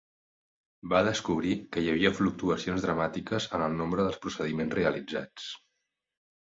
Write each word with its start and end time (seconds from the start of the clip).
Va 0.93 1.01
descobrir 1.07 1.51
que 1.75 1.83
hi 1.83 1.91
havia 1.93 2.13
fluctuacions 2.21 2.87
dramàtiques 2.89 3.49
en 3.59 3.69
el 3.69 3.79
nombre 3.85 4.09
de 4.11 4.19
procediments 4.27 4.79
realitzats. 4.83 5.57